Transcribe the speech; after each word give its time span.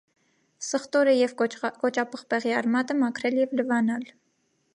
Սխտորը 0.67 1.13
և 1.17 1.35
կոճապղպեղի 1.43 2.57
արմատը 2.63 2.97
մաքրել 3.05 3.39
և 3.45 3.55
լվանալ։ 3.61 4.11